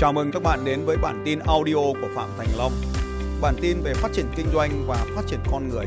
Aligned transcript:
Chào 0.00 0.12
mừng 0.12 0.30
các 0.32 0.42
bạn 0.42 0.64
đến 0.64 0.84
với 0.84 0.96
bản 0.96 1.22
tin 1.24 1.38
audio 1.38 1.74
của 1.74 2.08
Phạm 2.14 2.28
Thành 2.38 2.48
Long. 2.58 2.72
Bản 3.42 3.54
tin 3.62 3.80
về 3.84 3.94
phát 3.94 4.08
triển 4.12 4.26
kinh 4.36 4.46
doanh 4.52 4.70
và 4.86 5.06
phát 5.16 5.22
triển 5.26 5.40
con 5.50 5.68
người. 5.68 5.86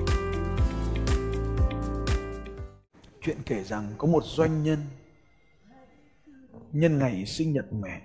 Chuyện 3.22 3.38
kể 3.46 3.64
rằng 3.64 3.94
có 3.98 4.08
một 4.08 4.24
doanh 4.26 4.64
nhân 4.64 4.80
nhân 6.72 7.00
ngày 7.00 7.26
sinh 7.26 7.54
nhật 7.54 7.66
mẹ. 7.74 8.02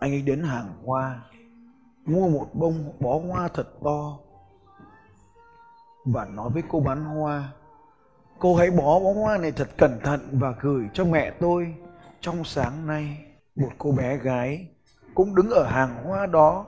Anh 0.00 0.12
ấy 0.12 0.22
đến 0.22 0.42
hàng 0.42 0.72
hoa, 0.84 1.20
mua 2.04 2.28
một 2.28 2.48
bông 2.52 2.92
bó 3.00 3.18
hoa 3.18 3.48
thật 3.48 3.68
to 3.84 4.18
và 6.04 6.24
nói 6.24 6.50
với 6.50 6.62
cô 6.68 6.80
bán 6.80 7.04
hoa, 7.04 7.52
cô 8.38 8.56
hãy 8.56 8.70
bó 8.70 9.00
bó 9.00 9.12
hoa 9.12 9.38
này 9.38 9.52
thật 9.52 9.68
cẩn 9.78 10.00
thận 10.04 10.28
và 10.32 10.54
gửi 10.60 10.84
cho 10.94 11.04
mẹ 11.04 11.30
tôi 11.30 11.74
trong 12.20 12.44
sáng 12.44 12.86
nay 12.86 13.29
một 13.60 13.70
cô 13.78 13.92
bé 13.92 14.16
gái 14.16 14.68
cũng 15.14 15.34
đứng 15.34 15.50
ở 15.50 15.66
hàng 15.66 16.04
hoa 16.04 16.26
đó, 16.26 16.66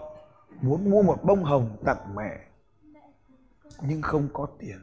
muốn 0.61 0.91
mua 0.91 1.03
một 1.03 1.25
bông 1.25 1.45
hồng 1.45 1.77
tặng 1.85 2.15
mẹ, 2.15 2.41
nhưng 3.83 4.03
không 4.03 4.29
có 4.33 4.47
tiền. 4.59 4.79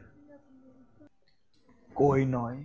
Cô 1.94 2.10
ấy 2.10 2.24
nói, 2.24 2.64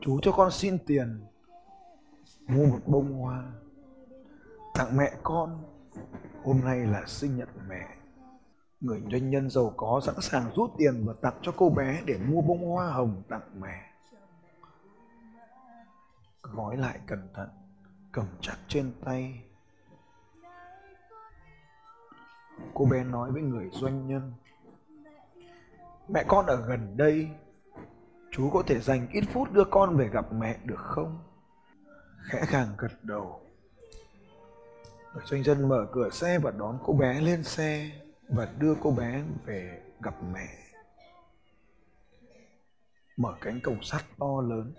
chú 0.00 0.20
cho 0.22 0.32
con 0.32 0.50
xin 0.50 0.78
tiền, 0.86 1.20
mua 2.48 2.66
một 2.66 2.80
bông 2.86 3.12
hoa, 3.12 3.52
tặng 4.74 4.96
mẹ 4.96 5.12
con. 5.22 5.62
Hôm 6.44 6.60
nay 6.64 6.78
là 6.78 7.04
sinh 7.06 7.36
nhật 7.36 7.48
mẹ. 7.68 7.96
Người 8.80 9.02
doanh 9.10 9.30
nhân 9.30 9.50
giàu 9.50 9.74
có 9.76 10.00
sẵn 10.06 10.14
sàng 10.20 10.50
rút 10.56 10.70
tiền 10.78 11.06
và 11.06 11.14
tặng 11.20 11.38
cho 11.42 11.52
cô 11.56 11.70
bé 11.70 12.02
để 12.06 12.18
mua 12.18 12.40
bông 12.40 12.66
hoa 12.66 12.90
hồng 12.90 13.22
tặng 13.28 13.60
mẹ 13.60 13.93
gói 16.74 16.88
lại 16.88 17.00
cẩn 17.06 17.28
thận, 17.34 17.48
cầm 18.12 18.26
chặt 18.40 18.56
trên 18.68 18.92
tay. 19.04 19.42
Cô 22.74 22.84
bé 22.84 23.04
nói 23.04 23.30
với 23.32 23.42
người 23.42 23.70
doanh 23.72 24.06
nhân, 24.06 24.32
mẹ 26.08 26.24
con 26.28 26.46
ở 26.46 26.66
gần 26.66 26.96
đây, 26.96 27.30
chú 28.30 28.50
có 28.50 28.62
thể 28.66 28.80
dành 28.80 29.08
ít 29.12 29.24
phút 29.32 29.52
đưa 29.52 29.64
con 29.64 29.96
về 29.96 30.08
gặp 30.08 30.32
mẹ 30.32 30.58
được 30.64 30.80
không? 30.80 31.18
Khẽ 32.22 32.44
khàng 32.46 32.68
gật 32.78 32.92
đầu. 33.02 33.40
Người 35.14 35.24
doanh 35.26 35.42
nhân 35.42 35.68
mở 35.68 35.86
cửa 35.92 36.10
xe 36.10 36.38
và 36.38 36.50
đón 36.50 36.78
cô 36.84 36.92
bé 36.92 37.20
lên 37.20 37.44
xe 37.44 37.90
và 38.28 38.48
đưa 38.58 38.74
cô 38.82 38.90
bé 38.90 39.22
về 39.44 39.82
gặp 40.02 40.14
mẹ. 40.32 40.48
Mở 43.16 43.34
cánh 43.40 43.60
cổng 43.60 43.82
sắt 43.82 44.02
to 44.18 44.40
lớn 44.40 44.72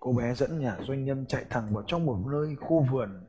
cô 0.00 0.12
bé 0.12 0.34
dẫn 0.34 0.60
nhà 0.60 0.76
doanh 0.80 1.04
nhân 1.04 1.26
chạy 1.26 1.44
thẳng 1.50 1.74
vào 1.74 1.84
trong 1.86 2.06
một 2.06 2.18
nơi 2.26 2.56
khu 2.60 2.86
vườn, 2.90 3.24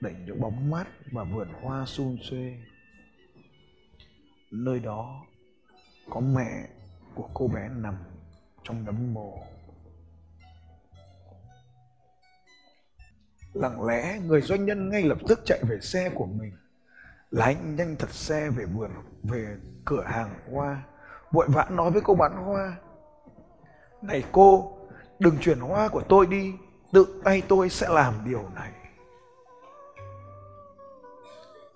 đẩy 0.00 0.14
những 0.26 0.40
bóng 0.40 0.70
mát 0.70 0.86
và 1.12 1.24
vườn 1.24 1.48
hoa 1.62 1.86
sum 1.86 2.16
xuê. 2.22 2.56
Nơi 4.50 4.80
đó 4.80 5.24
có 6.10 6.20
mẹ 6.20 6.68
của 7.14 7.28
cô 7.34 7.48
bé 7.48 7.68
nằm 7.68 7.94
trong 8.64 8.84
đấm 8.84 9.14
mồ. 9.14 9.38
Lặng 13.52 13.84
lẽ, 13.84 14.18
người 14.24 14.40
doanh 14.40 14.64
nhân 14.64 14.88
ngay 14.88 15.02
lập 15.02 15.18
tức 15.28 15.40
chạy 15.44 15.60
về 15.68 15.80
xe 15.80 16.10
của 16.14 16.26
mình. 16.26 16.52
Lái 17.30 17.54
nhanh 17.54 17.96
thật 17.98 18.10
xe 18.10 18.50
về 18.50 18.64
vườn, 18.64 18.90
về 19.22 19.56
cửa 19.84 20.02
hàng 20.06 20.30
hoa. 20.52 20.82
Vội 21.30 21.46
vã 21.48 21.68
nói 21.70 21.90
với 21.90 22.02
cô 22.04 22.14
bán 22.14 22.36
hoa. 22.36 22.76
Này 24.02 24.24
cô 24.32 24.79
đừng 25.20 25.38
chuyển 25.40 25.60
hoa 25.60 25.88
của 25.88 26.02
tôi 26.08 26.26
đi, 26.26 26.54
tự 26.92 27.20
tay 27.24 27.42
tôi 27.48 27.68
sẽ 27.68 27.88
làm 27.88 28.14
điều 28.24 28.42
này. 28.54 28.72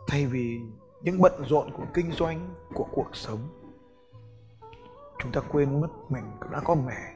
Thay 0.09 0.27
vì 0.27 0.60
những 1.03 1.21
bận 1.21 1.32
rộn 1.49 1.71
của 1.77 1.84
kinh 1.94 2.12
doanh, 2.12 2.54
của 2.75 2.87
cuộc 2.93 3.16
sống, 3.16 3.41
chúng 5.19 5.33
ta 5.33 5.41
quên 5.53 5.81
mất 5.81 5.88
mình 6.09 6.25
đã 6.53 6.60
có 6.65 6.75
mẹ. 6.75 7.15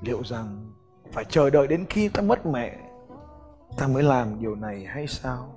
Liệu 0.00 0.22
rằng 0.24 0.72
phải 1.12 1.24
chờ 1.24 1.50
đợi 1.50 1.66
đến 1.66 1.86
khi 1.90 2.08
ta 2.08 2.22
mất 2.22 2.46
mẹ, 2.46 2.78
ta 3.76 3.86
mới 3.86 4.02
làm 4.02 4.40
điều 4.40 4.54
này 4.54 4.84
hay 4.84 5.06
sao? 5.06 5.54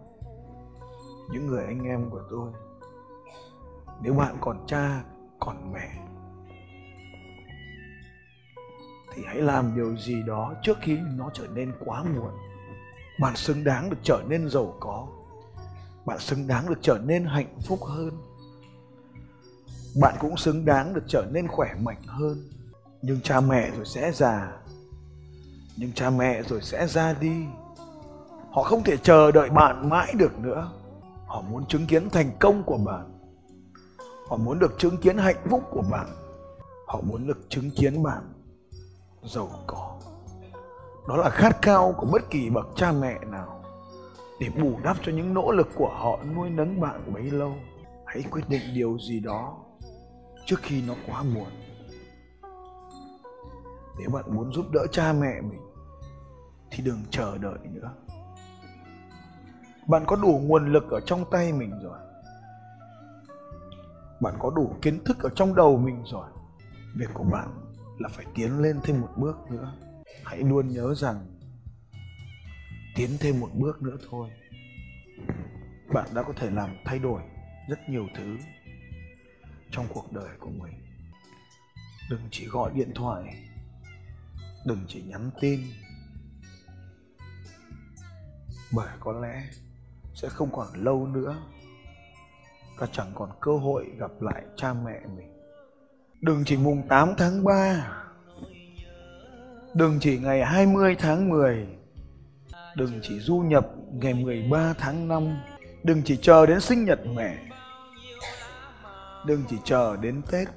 Những 1.32 1.48
người 1.48 1.66
anh 1.66 1.84
em 1.84 2.10
của 2.10 2.22
tôi, 2.30 2.52
nếu 4.02 4.14
bạn 4.14 4.38
còn 4.42 4.66
cha, 4.68 5.04
còn 5.40 5.74
mẹ 5.74 6.07
thì 9.18 9.24
hãy 9.26 9.42
làm 9.42 9.76
điều 9.76 9.98
gì 9.98 10.24
đó 10.24 10.54
trước 10.64 10.78
khi 10.82 10.98
nó 11.16 11.30
trở 11.34 11.48
nên 11.54 11.74
quá 11.86 12.04
muộn. 12.04 12.32
Bạn 13.20 13.36
xứng 13.36 13.64
đáng 13.64 13.90
được 13.90 13.98
trở 14.04 14.24
nên 14.28 14.50
giàu 14.50 14.76
có. 14.80 15.08
Bạn 16.06 16.20
xứng 16.20 16.48
đáng 16.48 16.70
được 16.70 16.80
trở 16.82 17.00
nên 17.06 17.26
hạnh 17.26 17.60
phúc 17.66 17.80
hơn. 17.84 18.12
Bạn 20.02 20.16
cũng 20.20 20.38
xứng 20.38 20.66
đáng 20.66 20.94
được 20.94 21.04
trở 21.08 21.26
nên 21.32 21.48
khỏe 21.48 21.76
mạnh 21.82 22.02
hơn. 22.08 22.50
Nhưng 23.02 23.22
cha 23.22 23.40
mẹ 23.42 23.72
rồi 23.76 23.86
sẽ 23.86 24.12
già. 24.12 24.52
Nhưng 25.78 25.92
cha 25.92 26.10
mẹ 26.10 26.42
rồi 26.42 26.62
sẽ 26.62 26.88
ra 26.88 27.14
đi. 27.14 27.46
Họ 28.52 28.64
không 28.64 28.84
thể 28.84 28.98
chờ 28.98 29.32
đợi 29.32 29.50
bạn 29.50 29.90
mãi 29.90 30.14
được 30.18 30.40
nữa. 30.40 30.72
Họ 31.28 31.42
muốn 31.42 31.66
chứng 31.66 31.88
kiến 31.88 32.10
thành 32.10 32.32
công 32.40 32.64
của 32.64 32.78
bạn. 32.78 33.20
Họ 34.28 34.38
muốn 34.38 34.60
được 34.60 34.76
chứng 34.78 34.98
kiến 34.98 35.18
hạnh 35.18 35.48
phúc 35.50 35.64
của 35.70 35.84
bạn. 35.92 36.08
Họ 36.88 37.02
muốn 37.02 37.28
được 37.28 37.50
chứng 37.50 37.72
kiến 37.72 38.04
bạn 38.04 38.37
giàu 39.28 39.50
có. 39.68 39.98
Đó 41.08 41.18
là 41.18 41.30
khát 41.30 41.62
khao 41.62 41.94
của 41.98 42.08
bất 42.12 42.30
kỳ 42.30 42.50
bậc 42.50 42.68
cha 42.76 42.92
mẹ 42.92 43.20
nào. 43.26 43.64
Để 44.40 44.50
bù 44.62 44.80
đắp 44.84 44.98
cho 45.02 45.12
những 45.12 45.34
nỗ 45.34 45.52
lực 45.52 45.68
của 45.76 45.90
họ 45.90 46.20
nuôi 46.36 46.50
nấng 46.50 46.80
bạn 46.80 47.14
bấy 47.14 47.24
lâu, 47.24 47.54
hãy 48.06 48.24
quyết 48.32 48.50
định 48.50 48.62
điều 48.74 48.98
gì 49.00 49.20
đó 49.20 49.58
trước 50.46 50.60
khi 50.62 50.84
nó 50.88 50.94
quá 51.08 51.24
muộn. 51.24 51.50
Nếu 54.00 54.10
bạn 54.10 54.36
muốn 54.36 54.52
giúp 54.52 54.66
đỡ 54.72 54.86
cha 54.92 55.14
mẹ 55.14 55.42
mình, 55.42 55.62
thì 56.72 56.84
đừng 56.84 57.04
chờ 57.12 57.38
đợi 57.38 57.60
nữa. 57.64 57.92
Bạn 59.88 60.04
có 60.08 60.16
đủ 60.16 60.42
nguồn 60.44 60.74
lực 60.74 60.92
ở 60.92 61.00
trong 61.00 61.26
tay 61.32 61.54
mình 61.54 61.80
rồi. 61.84 61.98
Bạn 64.22 64.34
có 64.40 64.50
đủ 64.50 64.76
kiến 64.82 65.04
thức 65.04 65.24
ở 65.24 65.30
trong 65.36 65.56
đầu 65.56 65.78
mình 65.78 66.04
rồi. 66.06 66.28
Việc 66.96 67.10
của 67.14 67.24
bạn 67.24 67.67
là 68.00 68.10
phải 68.10 68.26
tiến 68.36 68.60
lên 68.60 68.80
thêm 68.84 69.02
một 69.02 69.10
bước 69.18 69.38
nữa. 69.50 69.74
Hãy 70.24 70.38
luôn 70.38 70.70
nhớ 70.70 70.96
rằng 70.96 71.26
tiến 72.96 73.10
thêm 73.20 73.40
một 73.40 73.50
bước 73.54 73.82
nữa 73.82 73.98
thôi. 74.10 74.30
Bạn 75.94 76.10
đã 76.16 76.24
có 76.24 76.34
thể 76.36 76.50
làm 76.50 76.78
thay 76.86 77.00
đổi 77.00 77.22
rất 77.70 77.80
nhiều 77.90 78.08
thứ 78.16 78.38
trong 79.72 79.86
cuộc 79.94 80.12
đời 80.12 80.30
của 80.40 80.50
mình. 80.50 80.74
Đừng 82.10 82.22
chỉ 82.32 82.48
gọi 82.48 82.72
điện 82.76 82.92
thoại, 82.96 83.44
đừng 84.66 84.86
chỉ 84.88 85.02
nhắn 85.02 85.30
tin, 85.42 85.60
bởi 88.74 88.90
có 89.00 89.12
lẽ 89.12 89.44
sẽ 90.14 90.30
không 90.30 90.50
còn 90.52 90.68
lâu 90.74 91.08
nữa. 91.08 91.38
Ta 92.80 92.88
chẳng 92.92 93.12
còn 93.16 93.30
cơ 93.42 93.58
hội 93.58 93.86
gặp 94.00 94.12
lại 94.22 94.44
cha 94.56 94.74
mẹ 94.74 95.00
mình 95.16 95.37
đừng 96.22 96.44
chỉ 96.46 96.58
mùng 96.58 96.88
8 96.88 97.14
tháng 97.18 97.44
3 97.44 97.92
đừng 99.74 99.98
chỉ 100.02 100.18
ngày 100.18 100.46
20 100.46 100.96
tháng 101.00 101.30
10 101.30 101.68
đừng 102.76 102.92
chỉ 103.02 103.20
du 103.20 103.38
nhập 103.40 103.68
ngày 103.92 104.14
13 104.14 104.74
tháng 104.78 105.08
5 105.08 105.38
đừng 105.88 106.02
chỉ 106.06 106.18
chờ 106.22 106.46
đến 106.46 106.60
sinh 106.62 106.86
nhật 106.86 107.00
mẹ. 107.16 107.38
Đừng 109.26 109.44
chỉ 109.50 109.58
chờ 109.64 109.98
đến 110.02 110.22
Tết. 110.32 110.48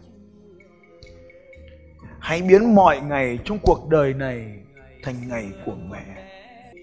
Hãy 2.20 2.43
biến 2.43 2.75
mọi 2.75 3.00
ngày 3.00 3.38
trong 3.44 3.58
cuộc 3.62 3.88
đời 3.88 4.14
này 4.14 4.64
thành 5.02 5.29
ngày 5.29 5.52
của 5.67 5.76
mẹ, 5.90 6.31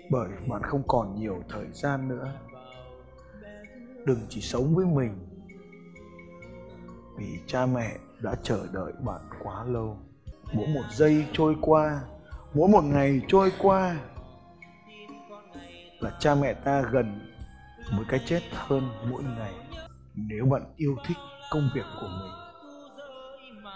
bởi 0.10 0.30
bạn 0.48 0.62
không 0.64 0.84
còn 0.88 1.20
nhiều 1.20 1.44
thời 1.50 1.66
gian 1.74 2.08
nữa. 2.08 2.32
Đừng 4.06 4.20
chỉ 4.30 4.42
sống 4.42 4.76
với 4.76 4.86
mình 4.86 5.28
vì 7.18 7.40
cha 7.48 7.66
mẹ 7.66 7.92
đã 8.22 8.36
chờ 8.44 8.68
đợi 8.74 8.94
bạn 9.06 9.22
quá 9.44 9.64
lâu. 9.64 9.98
Mỗi 10.54 10.68
một 10.68 10.84
giây 10.92 11.26
trôi 11.34 11.56
qua, 11.62 12.02
mỗi 12.54 12.70
một 12.70 12.84
ngày 12.84 13.22
trôi 13.28 13.52
qua 13.60 13.96
là 16.00 16.12
cha 16.20 16.36
mẹ 16.36 16.54
ta 16.54 16.82
gần 16.82 17.20
với 17.98 18.06
cái 18.10 18.20
chết 18.26 18.42
hơn 18.52 18.90
mỗi 19.12 19.24
ngày. 19.38 19.54
Nếu 20.16 20.46
bạn 20.46 20.74
yêu 20.76 20.96
thích 21.06 21.18
công 21.52 21.70
việc 21.76 21.86
của 22.02 22.08
mình, 22.08 22.32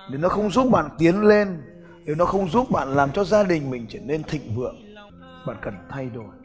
nếu 0.09 0.19
nó 0.19 0.29
không 0.29 0.49
giúp 0.49 0.69
bạn 0.71 0.89
tiến 0.97 1.21
lên, 1.21 1.61
nếu 2.05 2.15
nó 2.15 2.25
không 2.25 2.49
giúp 2.49 2.71
bạn 2.71 2.95
làm 2.95 3.11
cho 3.11 3.23
gia 3.23 3.43
đình 3.43 3.69
mình 3.69 3.85
trở 3.89 3.99
nên 3.99 4.23
thịnh 4.23 4.55
vượng, 4.55 4.75
bạn 5.47 5.57
cần 5.61 5.75
thay 5.89 6.09
đổi. 6.09 6.35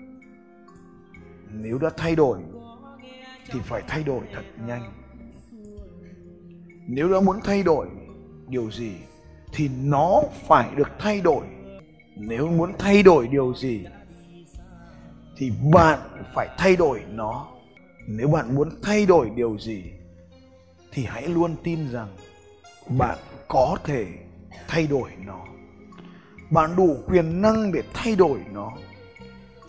Nếu 1.50 1.78
đã 1.78 1.90
thay 1.96 2.16
đổi, 2.16 2.38
thì 3.50 3.60
phải 3.64 3.82
thay 3.88 4.02
đổi 4.02 4.20
thật 4.34 4.44
nhanh 4.66 4.92
nếu 6.88 7.12
đã 7.12 7.20
muốn 7.20 7.40
thay 7.44 7.62
đổi 7.62 7.86
điều 8.48 8.70
gì 8.70 8.92
thì 9.52 9.68
nó 9.68 10.22
phải 10.46 10.74
được 10.76 10.88
thay 10.98 11.20
đổi. 11.20 11.44
Nếu 12.16 12.48
muốn 12.48 12.72
thay 12.78 13.02
đổi 13.02 13.28
điều 13.28 13.54
gì 13.54 13.84
thì 15.36 15.52
bạn 15.72 15.98
phải 16.34 16.48
thay 16.58 16.76
đổi 16.76 17.02
nó. 17.08 17.48
Nếu 18.08 18.28
bạn 18.28 18.54
muốn 18.54 18.68
thay 18.82 19.06
đổi 19.06 19.30
điều 19.30 19.58
gì 19.58 19.82
thì 20.92 21.04
hãy 21.04 21.28
luôn 21.28 21.56
tin 21.62 21.90
rằng 21.92 22.08
bạn 22.98 23.18
có 23.48 23.76
thể 23.84 24.06
thay 24.68 24.86
đổi 24.86 25.10
nó. 25.26 25.44
Bạn 26.50 26.76
đủ 26.76 26.96
quyền 27.06 27.42
năng 27.42 27.72
để 27.72 27.82
thay 27.94 28.16
đổi 28.16 28.38
nó. 28.52 28.72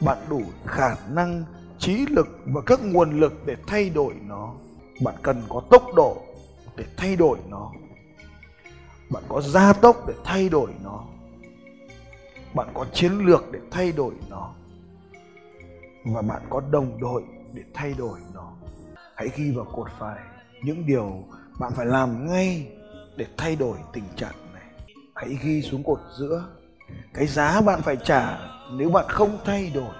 Bạn 0.01 0.17
đủ 0.29 0.41
khả 0.65 0.95
năng, 1.11 1.43
trí 1.79 2.05
lực 2.09 2.27
và 2.45 2.61
các 2.65 2.79
nguồn 2.83 3.19
lực 3.19 3.33
để 3.45 3.55
thay 3.67 3.89
đổi 3.89 4.13
nó. 4.27 4.53
Bạn 5.03 5.15
cần 5.21 5.41
có 5.49 5.61
tốc 5.69 5.83
độ 5.95 6.26
để 6.77 6.85
thay 6.97 7.15
đổi 7.15 7.37
nó. 7.49 7.71
Bạn 9.09 9.23
có 9.29 9.41
gia 9.41 9.73
tốc 9.73 10.07
để 10.07 10.13
thay 10.23 10.49
đổi 10.49 10.69
nó. 10.83 11.03
Bạn 12.53 12.67
có 12.73 12.85
chiến 12.93 13.11
lược 13.11 13.51
để 13.51 13.59
thay 13.71 13.91
đổi 13.91 14.13
nó. 14.29 14.53
Và 16.05 16.21
bạn 16.21 16.41
có 16.49 16.61
đồng 16.71 16.99
đội 16.99 17.23
để 17.53 17.63
thay 17.73 17.93
đổi 17.97 18.19
nó. 18.33 18.51
Hãy 19.15 19.29
ghi 19.35 19.51
vào 19.51 19.65
cột 19.65 19.87
phải 19.99 20.19
những 20.63 20.85
điều 20.85 21.23
bạn 21.59 21.71
phải 21.75 21.85
làm 21.85 22.27
ngay 22.27 22.67
để 23.15 23.25
thay 23.37 23.55
đổi 23.55 23.77
tình 23.93 24.03
trạng 24.15 24.53
này. 24.53 24.63
Hãy 25.15 25.37
ghi 25.43 25.61
xuống 25.61 25.83
cột 25.83 25.99
giữa. 26.17 26.43
Cái 27.13 27.27
giá 27.27 27.61
bạn 27.61 27.81
phải 27.81 27.97
trả 28.03 28.37
nếu 28.71 28.89
bạn 28.89 29.05
không 29.09 29.37
thay 29.45 29.71
đổi. 29.75 29.93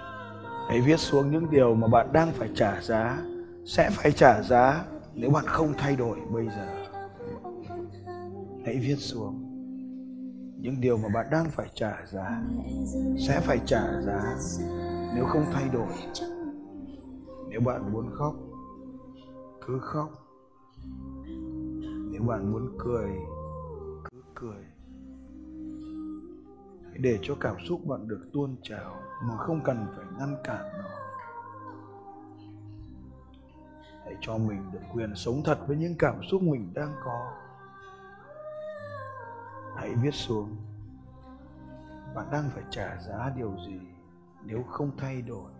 Hãy 0.68 0.80
viết 0.80 1.00
xuống 1.00 1.30
những 1.30 1.50
điều 1.50 1.74
mà 1.74 1.88
bạn 1.88 2.12
đang 2.12 2.32
phải 2.32 2.48
trả 2.56 2.80
giá, 2.80 3.18
sẽ 3.66 3.90
phải 3.90 4.12
trả 4.12 4.42
giá 4.42 4.84
nếu 5.20 5.30
bạn 5.30 5.44
không 5.46 5.72
thay 5.78 5.96
đổi 5.96 6.18
bây 6.32 6.46
giờ, 6.46 6.68
hãy 8.64 8.78
viết 8.78 8.96
xuống. 8.96 9.44
Những 10.60 10.80
điều 10.80 10.96
mà 10.96 11.08
bạn 11.14 11.26
đang 11.30 11.50
phải 11.50 11.70
trả 11.74 12.06
giá 12.06 12.42
sẽ 13.18 13.40
phải 13.40 13.58
trả 13.66 14.00
giá. 14.02 14.36
Nếu 15.14 15.24
không 15.24 15.44
thay 15.52 15.68
đổi, 15.68 15.92
nếu 17.48 17.60
bạn 17.60 17.92
muốn 17.92 18.10
khóc, 18.12 18.34
cứ 19.66 19.78
khóc. 19.82 20.10
Nếu 22.10 22.22
bạn 22.22 22.52
muốn 22.52 22.76
cười, 22.78 23.10
cứ 24.10 24.22
cười. 24.34 24.64
Hãy 26.88 26.98
để 26.98 27.18
cho 27.22 27.34
cảm 27.40 27.56
xúc 27.68 27.86
bạn 27.86 28.08
được 28.08 28.28
tuôn 28.32 28.56
trào 28.62 28.94
mà 29.28 29.36
không 29.36 29.60
cần 29.64 29.86
phải 29.96 30.06
ngăn 30.18 30.36
cản 30.44 30.72
nó. 30.78 31.07
Cho 34.20 34.38
mình 34.38 34.72
được 34.72 34.80
quyền 34.94 35.14
sống 35.14 35.42
thật 35.44 35.58
với 35.66 35.76
những 35.76 35.94
cảm 35.98 36.22
xúc 36.30 36.42
mình 36.42 36.72
đang 36.74 36.94
có. 37.04 37.32
Hãy 39.76 39.94
viết 40.02 40.14
xuống. 40.14 40.56
Bạn 42.14 42.26
đang 42.32 42.50
phải 42.54 42.62
trả 42.70 42.96
giá 43.08 43.32
điều 43.36 43.56
gì 43.66 43.80
nếu 44.44 44.62
không 44.62 44.90
thay 44.98 45.22
đổi? 45.22 45.50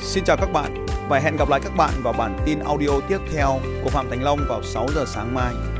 Xin 0.00 0.24
chào 0.24 0.36
các 0.40 0.52
bạn 0.52 0.86
và 1.08 1.18
hẹn 1.18 1.36
gặp 1.36 1.48
lại 1.48 1.60
các 1.64 1.72
bạn 1.76 1.92
vào 2.02 2.12
bản 2.18 2.38
tin 2.46 2.58
audio 2.58 3.00
tiếp 3.08 3.18
theo 3.32 3.48
của 3.84 3.90
Phạm 3.90 4.06
Thành 4.10 4.22
Long 4.22 4.38
vào 4.48 4.62
6 4.62 4.86
giờ 4.94 5.04
sáng 5.06 5.34
mai. 5.34 5.75